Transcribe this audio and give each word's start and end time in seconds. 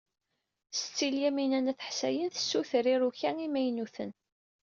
Setti 0.79 1.07
Lyamina 1.13 1.59
n 1.59 1.71
At 1.71 1.85
Ḥsayen 1.89 2.29
tessuter 2.31 2.85
iruka 2.93 3.29
imaynuten. 3.45 4.11